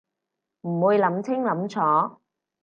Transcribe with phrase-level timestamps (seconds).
[0.61, 2.19] 唔會諗清諗楚